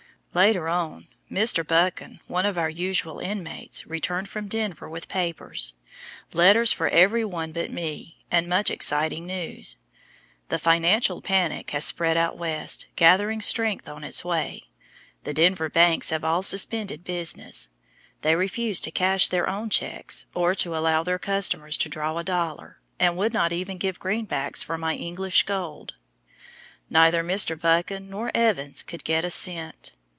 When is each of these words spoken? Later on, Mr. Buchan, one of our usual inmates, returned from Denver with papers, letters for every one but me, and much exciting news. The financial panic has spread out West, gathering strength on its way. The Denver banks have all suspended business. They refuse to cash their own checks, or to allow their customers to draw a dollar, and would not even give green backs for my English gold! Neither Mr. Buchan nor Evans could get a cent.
Later 0.33 0.69
on, 0.69 1.07
Mr. 1.29 1.67
Buchan, 1.67 2.21
one 2.25 2.45
of 2.45 2.57
our 2.57 2.69
usual 2.69 3.19
inmates, 3.19 3.85
returned 3.85 4.29
from 4.29 4.47
Denver 4.47 4.89
with 4.89 5.09
papers, 5.09 5.73
letters 6.31 6.71
for 6.71 6.87
every 6.87 7.25
one 7.25 7.51
but 7.51 7.69
me, 7.69 8.17
and 8.31 8.47
much 8.47 8.71
exciting 8.71 9.27
news. 9.27 9.75
The 10.47 10.57
financial 10.57 11.21
panic 11.21 11.71
has 11.71 11.83
spread 11.83 12.15
out 12.15 12.37
West, 12.37 12.85
gathering 12.95 13.41
strength 13.41 13.89
on 13.89 14.05
its 14.05 14.23
way. 14.23 14.69
The 15.25 15.33
Denver 15.33 15.67
banks 15.69 16.11
have 16.11 16.23
all 16.23 16.43
suspended 16.43 17.03
business. 17.03 17.67
They 18.21 18.33
refuse 18.37 18.79
to 18.81 18.89
cash 18.91 19.27
their 19.27 19.49
own 19.49 19.69
checks, 19.69 20.27
or 20.33 20.55
to 20.55 20.77
allow 20.77 21.03
their 21.03 21.19
customers 21.19 21.75
to 21.79 21.89
draw 21.89 22.17
a 22.17 22.23
dollar, 22.23 22.79
and 22.99 23.17
would 23.17 23.33
not 23.33 23.51
even 23.51 23.77
give 23.77 23.99
green 23.99 24.23
backs 24.23 24.63
for 24.63 24.77
my 24.77 24.95
English 24.95 25.43
gold! 25.43 25.95
Neither 26.89 27.21
Mr. 27.21 27.59
Buchan 27.59 28.09
nor 28.09 28.31
Evans 28.33 28.81
could 28.81 29.03
get 29.03 29.25
a 29.25 29.29
cent. 29.29 29.91